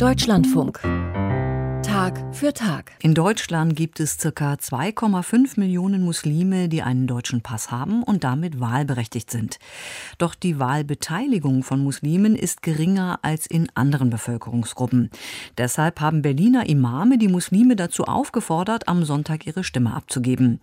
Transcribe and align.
Deutschlandfunk 0.00 0.80
Tag 2.00 2.34
für 2.34 2.54
Tag. 2.54 2.92
In 3.00 3.12
Deutschland 3.12 3.76
gibt 3.76 4.00
es 4.00 4.16
ca. 4.16 4.54
2,5 4.54 5.60
Millionen 5.60 6.02
Muslime, 6.02 6.70
die 6.70 6.80
einen 6.80 7.06
deutschen 7.06 7.42
Pass 7.42 7.70
haben 7.70 8.02
und 8.02 8.24
damit 8.24 8.58
wahlberechtigt 8.58 9.30
sind. 9.30 9.58
Doch 10.16 10.34
die 10.34 10.58
Wahlbeteiligung 10.58 11.62
von 11.62 11.84
Muslimen 11.84 12.36
ist 12.36 12.62
geringer 12.62 13.18
als 13.20 13.46
in 13.46 13.68
anderen 13.74 14.08
Bevölkerungsgruppen. 14.08 15.10
Deshalb 15.58 16.00
haben 16.00 16.22
Berliner 16.22 16.70
Imame 16.70 17.18
die 17.18 17.28
Muslime 17.28 17.76
dazu 17.76 18.04
aufgefordert, 18.04 18.88
am 18.88 19.04
Sonntag 19.04 19.46
ihre 19.46 19.62
Stimme 19.62 19.92
abzugeben. 19.92 20.58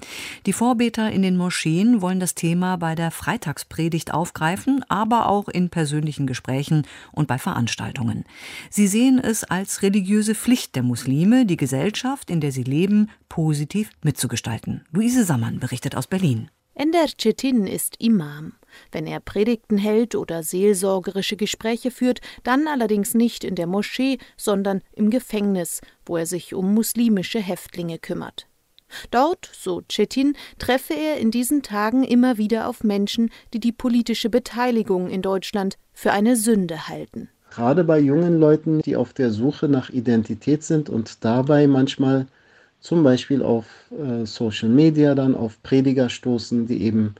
Die 0.47 0.53
Vorbeter 0.53 1.11
in 1.11 1.21
den 1.21 1.37
Moscheen 1.37 2.01
wollen 2.01 2.19
das 2.19 2.33
Thema 2.33 2.77
bei 2.77 2.95
der 2.95 3.11
Freitagspredigt 3.11 4.11
aufgreifen, 4.11 4.83
aber 4.89 5.29
auch 5.29 5.49
in 5.49 5.69
persönlichen 5.69 6.25
Gesprächen 6.25 6.87
und 7.11 7.27
bei 7.27 7.37
Veranstaltungen. 7.37 8.25
Sie 8.71 8.87
sehen 8.87 9.19
es 9.19 9.43
als 9.43 9.83
religiöse 9.83 10.33
Pflicht 10.33 10.75
der 10.75 10.81
Muslime, 10.81 11.26
Muslime 11.27 11.45
die 11.45 11.57
Gesellschaft, 11.57 12.29
in 12.29 12.39
der 12.39 12.53
sie 12.53 12.63
leben, 12.63 13.09
positiv 13.27 13.89
mitzugestalten. 14.01 14.85
Luise 14.91 15.25
Sammann 15.25 15.59
berichtet 15.59 15.93
aus 15.95 16.07
Berlin. 16.07 16.49
Ender 16.73 17.05
Cetin 17.19 17.67
ist 17.67 17.97
Imam. 17.99 18.53
Wenn 18.93 19.05
er 19.07 19.19
Predigten 19.19 19.77
hält 19.77 20.15
oder 20.15 20.41
seelsorgerische 20.41 21.35
Gespräche 21.35 21.91
führt, 21.91 22.21
dann 22.43 22.67
allerdings 22.67 23.13
nicht 23.13 23.43
in 23.43 23.55
der 23.55 23.67
Moschee, 23.67 24.19
sondern 24.37 24.81
im 24.93 25.09
Gefängnis, 25.09 25.81
wo 26.05 26.15
er 26.15 26.25
sich 26.25 26.53
um 26.53 26.73
muslimische 26.73 27.39
Häftlinge 27.39 27.99
kümmert. 27.99 28.47
Dort, 29.11 29.51
so 29.53 29.81
Cetin, 29.91 30.37
treffe 30.59 30.93
er 30.93 31.17
in 31.17 31.31
diesen 31.31 31.61
Tagen 31.61 32.05
immer 32.05 32.37
wieder 32.37 32.69
auf 32.69 32.85
Menschen, 32.85 33.31
die 33.53 33.59
die 33.59 33.73
politische 33.73 34.29
Beteiligung 34.29 35.09
in 35.09 35.21
Deutschland 35.21 35.77
für 35.91 36.13
eine 36.13 36.37
Sünde 36.37 36.87
halten 36.87 37.29
gerade 37.57 37.83
bei 37.83 37.97
jungen 37.97 38.39
Leuten, 38.39 38.81
die 38.83 38.95
auf 38.95 39.13
der 39.13 39.31
Suche 39.31 39.67
nach 39.67 39.89
Identität 39.89 40.61
sind 40.61 40.91
und 40.91 41.25
dabei 41.25 41.65
manchmal 41.65 42.27
zum 42.81 43.01
Beispiel 43.01 43.41
auf 43.41 43.65
äh, 43.89 44.27
Social 44.27 44.69
Media 44.69 45.15
dann 45.15 45.33
auf 45.33 45.61
Prediger 45.63 46.07
stoßen, 46.07 46.67
die 46.67 46.83
eben 46.83 47.15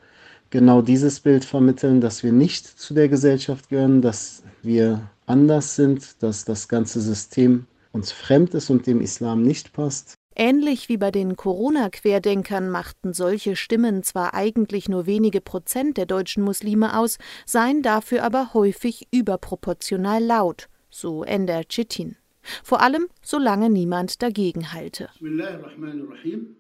genau 0.52 0.84
dieses 0.84 1.20
Bild 1.20 1.44
vermitteln, 1.44 2.02
dass 2.02 2.22
wir 2.22 2.32
nicht 2.32 2.68
zu 2.68 2.94
der 2.94 3.10
Gesellschaft 3.10 3.70
gehören, 3.70 4.04
dass 4.04 4.44
wir 4.62 5.02
anders 5.26 5.76
sind, 5.76 6.22
dass 6.22 6.46
das 6.46 6.68
ganze 6.68 7.02
System 7.02 7.66
uns 7.92 8.12
fremd 8.12 8.54
ist 8.54 8.70
und 8.70 8.86
dem 8.86 9.02
Islam 9.02 9.42
nicht 9.42 9.74
passt. 9.74 10.14
Ähnlich 10.40 10.88
wie 10.88 10.98
bei 10.98 11.10
den 11.10 11.36
Corona-Querdenkern 11.36 12.70
machten 12.70 13.12
solche 13.12 13.56
Stimmen 13.56 14.04
zwar 14.04 14.36
eigentlich 14.36 14.88
nur 14.88 15.08
wenige 15.08 15.42
Prozent 15.42 15.98
der 15.98 16.06
deutschen 16.06 16.44
Muslime 16.44 16.96
aus, 16.96 17.18
seien 17.48 17.82
dafür 17.82 18.24
aber 18.24 18.54
häufig 18.54 19.08
überproportional 19.10 20.24
laut, 20.24 20.70
so 20.92 21.24
Ender 21.24 21.64
Cetin. 21.68 22.18
Vor 22.64 22.82
allem, 22.82 23.08
solange 23.22 23.70
niemand 23.70 24.22
dagegen 24.22 24.74
halte. 24.74 25.10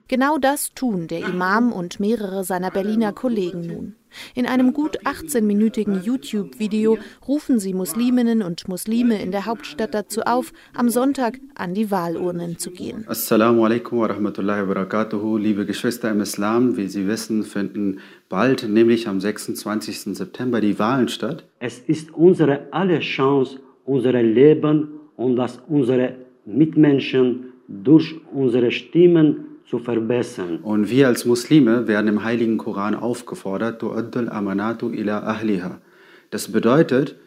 Genau 0.07 0.37
das 0.37 0.73
tun 0.73 1.07
der 1.07 1.19
Imam 1.19 1.71
und 1.71 1.99
mehrere 1.99 2.43
seiner 2.43 2.71
Berliner 2.71 3.13
Kollegen 3.13 3.61
nun. 3.61 3.95
In 4.33 4.45
einem 4.45 4.73
gut 4.73 4.99
18-minütigen 5.01 6.03
YouTube-Video 6.03 6.97
rufen 7.27 7.59
sie 7.59 7.73
Musliminnen 7.73 8.41
und 8.41 8.67
Muslime 8.67 9.21
in 9.21 9.31
der 9.31 9.45
Hauptstadt 9.45 9.93
dazu 9.93 10.21
auf, 10.21 10.53
am 10.73 10.89
Sonntag 10.89 11.39
an 11.55 11.73
die 11.73 11.91
Wahlurnen 11.91 12.57
zu 12.57 12.71
gehen. 12.71 13.05
Assalamu 13.07 13.65
alaikum 13.65 13.99
wa 13.99 14.07
rahmatullahi 14.07 14.61
wa 14.61 14.73
barakatuhu. 14.73 15.37
Liebe 15.37 15.65
Geschwister 15.65 16.11
im 16.11 16.21
Islam, 16.21 16.77
wie 16.77 16.87
Sie 16.87 17.07
wissen, 17.07 17.43
finden 17.43 17.99
bald, 18.29 18.67
nämlich 18.67 19.07
am 19.07 19.19
26. 19.19 20.15
September, 20.15 20.61
die 20.61 20.79
Wahlen 20.79 21.09
statt. 21.09 21.45
Es 21.59 21.79
ist 21.79 22.13
unsere 22.13 22.71
aller 22.71 22.99
Chance, 22.99 23.59
unser 23.85 24.13
Leben 24.13 24.89
und 25.17 25.35
das 25.35 25.59
unsere 25.67 26.15
Mitmenschen 26.45 27.51
durch 27.67 28.15
unsere 28.31 28.71
Stimmen 28.71 29.57
zu 29.65 29.79
verbessern. 29.79 30.59
Und 30.63 30.89
wir 30.89 31.07
als 31.07 31.25
Muslime 31.25 31.87
werden 31.89 32.07
im 32.07 32.23
Heiligen 32.23 32.57
Koran 32.57 32.95
aufgefordert, 32.95 33.83
amanatu 33.83 34.89
ila 34.91 35.19
ahliha. 35.19 35.81
Das 36.29 36.49
bedeutet, 36.49 37.17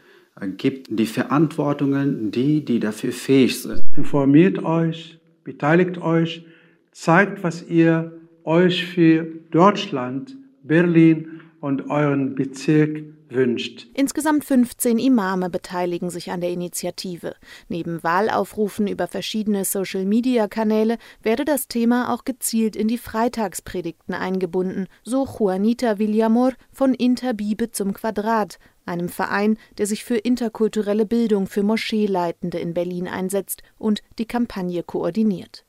gibt 0.57 0.87
die 0.91 1.07
Verantwortungen 1.07 2.31
die, 2.31 2.65
die 2.65 2.81
dafür 2.81 3.13
fähig 3.13 3.61
sind. 3.61 3.83
Informiert 3.97 4.65
euch, 4.65 5.19
beteiligt 5.45 6.01
euch, 6.01 6.47
zeigt, 6.93 7.43
was 7.45 7.69
ihr 7.69 8.13
euch 8.45 8.87
für 8.87 9.27
Deutschland, 9.51 10.37
Berlin 10.63 11.40
und 11.61 11.91
euren 11.91 12.35
Bezirk 12.35 13.03
wünscht. 13.29 13.87
Insgesamt 13.95 14.45
15 14.45 14.99
Imame 14.99 15.51
beteiligen 15.51 16.11
sich 16.11 16.31
an 16.31 16.41
der 16.41 16.51
Initiative. 16.51 17.35
Neben 17.69 18.03
Wahlaufrufen 18.03 18.87
über 18.87 19.07
verschiedene 19.07 19.65
Social-Media-Kanäle 19.65 20.99
werde 21.23 21.45
das 21.45 21.69
Thema 21.69 22.13
auch 22.13 22.25
gezielt 22.25 22.77
in 22.77 22.89
die 22.89 22.99
Freitagspredigten 22.99 24.15
eingebunden, 24.15 24.87
so 25.05 25.27
Juanita 25.27 25.99
Villamor 25.99 26.53
von 26.73 26.95
Interbibe 26.95 27.71
zum 27.71 27.93
Quadrat, 27.93 28.59
einem 28.87 29.09
Verein, 29.09 29.59
der 29.79 29.87
sich 29.87 30.05
für 30.05 30.17
interkulturelle 30.17 31.07
Bildung 31.07 31.47
für 31.47 31.63
Moscheeleitende 31.63 32.59
in 32.59 32.75
Berlin 32.75 33.07
einsetzt 33.07 33.63
und 33.79 34.03
die 34.19 34.27
Kampagne 34.27 34.83
koordiniert. 34.83 35.65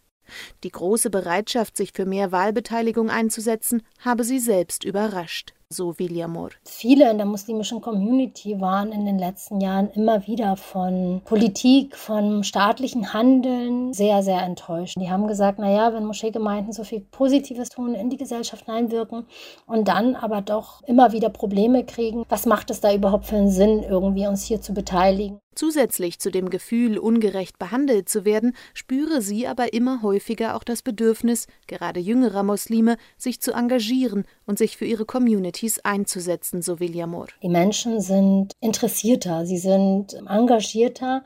Die 0.64 0.72
große 0.72 1.10
Bereitschaft, 1.10 1.76
sich 1.76 1.92
für 1.94 2.06
mehr 2.06 2.32
Wahlbeteiligung 2.32 3.10
einzusetzen, 3.10 3.84
habe 4.00 4.24
sie 4.24 4.40
selbst 4.40 4.86
überrascht 4.86 5.54
so 5.72 5.98
Villamor. 5.98 6.50
Viele 6.66 7.10
in 7.10 7.18
der 7.18 7.26
muslimischen 7.26 7.82
Community 7.82 8.60
waren 8.62 8.92
in 8.92 9.06
den 9.06 9.18
letzten 9.18 9.62
Jahren 9.62 9.90
immer 9.92 10.28
wieder 10.28 10.56
von 10.56 11.22
Politik, 11.26 11.96
von 11.96 12.44
staatlichen 12.44 13.14
Handeln 13.14 13.94
sehr, 13.94 14.24
sehr 14.24 14.42
enttäuscht. 14.42 14.98
Die 15.00 15.10
haben 15.10 15.28
gesagt, 15.28 15.60
naja, 15.60 15.94
wenn 15.94 16.06
Moscheegemeinden 16.06 16.74
so 16.74 16.84
viel 16.84 17.02
Positives 17.02 17.70
tun, 17.70 17.96
in 17.96 18.10
die 18.10 18.18
Gesellschaft 18.18 18.68
einwirken 18.70 19.26
und 19.68 19.88
dann 19.88 20.16
aber 20.16 20.42
doch 20.42 20.82
immer 20.84 21.12
wieder 21.12 21.30
Probleme 21.30 21.86
kriegen, 21.86 22.24
was 22.30 22.46
macht 22.46 22.70
es 22.70 22.82
da 22.82 22.94
überhaupt 22.94 23.26
für 23.26 23.38
einen 23.38 23.50
Sinn, 23.50 23.84
irgendwie 23.84 24.28
uns 24.28 24.44
hier 24.44 24.62
zu 24.62 24.74
beteiligen? 24.74 25.40
Zusätzlich 25.54 26.20
zu 26.20 26.32
dem 26.32 26.50
Gefühl, 26.50 26.98
ungerecht 26.98 27.60
behandelt 27.60 28.08
zu 28.08 28.24
werden, 28.24 28.56
spüre 28.74 29.22
sie 29.22 29.48
aber 29.48 29.74
immer 29.74 30.02
häufiger 30.02 30.56
auch 30.56 30.64
das 30.64 30.82
Bedürfnis, 30.82 31.48
gerade 31.68 32.00
jüngerer 32.00 32.44
Muslime, 32.44 32.96
sich 33.18 33.42
zu 33.42 33.52
engagieren 33.52 34.26
und 34.46 34.58
sich 34.58 34.78
für 34.78 34.86
ihre 34.86 35.06
Communities 35.06 35.80
einzusetzen, 35.80 36.62
so 36.62 36.80
Villamor. 36.80 37.28
Die 37.44 37.50
Menschen 37.50 38.00
sind 38.00 38.54
interessierter, 38.62 39.46
sie 39.46 39.58
sind 39.58 40.14
engagierter 40.14 41.26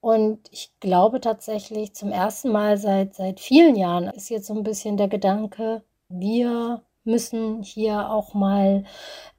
und 0.00 0.38
ich 0.52 0.70
glaube 0.78 1.20
tatsächlich 1.20 1.92
zum 1.92 2.12
ersten 2.12 2.52
Mal 2.52 2.78
seit, 2.78 3.16
seit 3.16 3.40
vielen 3.40 3.74
Jahren 3.74 4.06
ist 4.10 4.28
jetzt 4.28 4.46
so 4.46 4.54
ein 4.54 4.62
bisschen 4.62 4.96
der 4.96 5.08
Gedanke, 5.08 5.82
wir 6.08 6.82
müssen 7.06 7.62
hier 7.62 8.10
auch 8.10 8.34
mal 8.34 8.84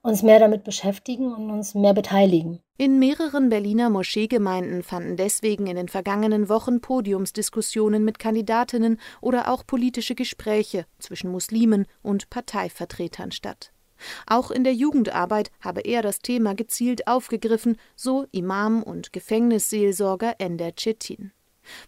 uns 0.01 0.23
mehr 0.23 0.39
damit 0.39 0.63
beschäftigen 0.63 1.33
und 1.33 1.51
uns 1.51 1.75
mehr 1.75 1.93
beteiligen. 1.93 2.59
In 2.77 2.99
mehreren 2.99 3.49
Berliner 3.49 3.89
Moscheegemeinden 3.89 4.83
fanden 4.83 5.17
deswegen 5.17 5.67
in 5.67 5.75
den 5.75 5.89
vergangenen 5.89 6.47
Wochen 6.47 6.79
Podiumsdiskussionen 6.79 8.05
mit 8.05 8.19
Kandidatinnen 8.19 8.99
oder 9.19 9.51
auch 9.51 9.65
politische 9.65 10.15
Gespräche 10.15 10.85
zwischen 10.99 11.31
Muslimen 11.31 11.87
und 12.01 12.29
Parteivertretern 12.29 13.31
statt. 13.31 13.71
Auch 14.27 14.51
in 14.51 14.63
der 14.63 14.73
Jugendarbeit 14.73 15.51
habe 15.59 15.81
er 15.81 16.01
das 16.01 16.19
Thema 16.19 16.53
gezielt 16.53 17.07
aufgegriffen, 17.07 17.77
so 17.95 18.25
Imam 18.31 18.83
und 18.83 19.11
Gefängnisseelsorger 19.11 20.35
Ender 20.37 20.71
Cetin. 20.77 21.31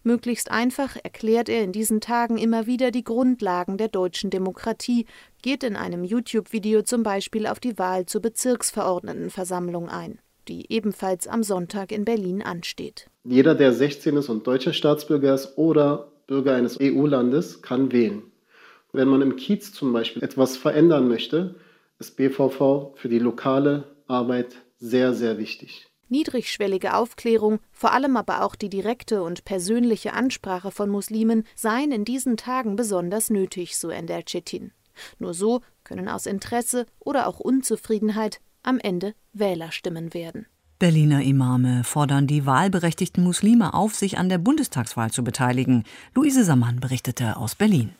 Möglichst 0.03 0.51
einfach 0.51 0.95
erklärt 1.03 1.49
er 1.49 1.63
in 1.63 1.71
diesen 1.71 2.01
Tagen 2.01 2.37
immer 2.37 2.67
wieder 2.67 2.91
die 2.91 3.03
Grundlagen 3.03 3.77
der 3.77 3.87
deutschen 3.87 4.29
Demokratie, 4.29 5.05
geht 5.41 5.63
in 5.63 5.75
einem 5.75 6.03
YouTube-Video 6.03 6.81
zum 6.81 7.03
Beispiel 7.03 7.47
auf 7.47 7.59
die 7.59 7.77
Wahl 7.77 8.05
zur 8.05 8.21
Bezirksverordnetenversammlung 8.21 9.89
ein, 9.89 10.19
die 10.47 10.71
ebenfalls 10.71 11.27
am 11.27 11.43
Sonntag 11.43 11.91
in 11.91 12.05
Berlin 12.05 12.41
ansteht. 12.41 13.07
Jeder, 13.23 13.55
der 13.55 13.73
16 13.73 14.17
ist 14.17 14.29
und 14.29 14.45
deutscher 14.47 14.73
Staatsbürger 14.73 15.33
ist 15.33 15.57
oder 15.57 16.11
Bürger 16.27 16.55
eines 16.55 16.77
EU-Landes, 16.79 17.61
kann 17.61 17.91
wählen. 17.91 18.23
Wenn 18.91 19.07
man 19.07 19.21
im 19.21 19.35
Kiez 19.35 19.71
zum 19.71 19.93
Beispiel 19.93 20.23
etwas 20.23 20.57
verändern 20.57 21.07
möchte, 21.07 21.55
ist 21.99 22.17
BVV 22.17 22.93
für 22.95 23.09
die 23.09 23.19
lokale 23.19 23.83
Arbeit 24.07 24.55
sehr, 24.77 25.13
sehr 25.13 25.37
wichtig. 25.37 25.88
Niedrigschwellige 26.09 26.95
Aufklärung, 26.95 27.59
vor 27.71 27.93
allem 27.93 28.17
aber 28.17 28.43
auch 28.43 28.55
die 28.55 28.69
direkte 28.69 29.23
und 29.23 29.45
persönliche 29.45 30.13
Ansprache 30.13 30.71
von 30.71 30.89
Muslimen 30.89 31.43
seien 31.55 31.91
in 31.91 32.05
diesen 32.05 32.37
Tagen 32.37 32.75
besonders 32.75 33.29
nötig, 33.29 33.77
so 33.77 33.89
Ender 33.89 34.23
Cetin. 34.27 34.71
Nur 35.17 35.33
so 35.33 35.61
können 35.83 36.09
aus 36.09 36.25
Interesse 36.25 36.85
oder 36.99 37.27
auch 37.27 37.39
Unzufriedenheit 37.39 38.41
am 38.63 38.79
Ende 38.79 39.13
Wählerstimmen 39.33 40.13
werden. 40.13 40.45
Berliner 40.79 41.21
Imame 41.21 41.83
fordern 41.83 42.25
die 42.25 42.45
wahlberechtigten 42.45 43.21
Muslime 43.23 43.73
auf, 43.73 43.95
sich 43.95 44.17
an 44.17 44.29
der 44.29 44.37
Bundestagswahl 44.37 45.11
zu 45.11 45.23
beteiligen. 45.25 45.83
Luise 46.15 46.45
Sammann 46.45 46.79
berichtete 46.79 47.35
aus 47.35 47.55
Berlin. 47.55 47.93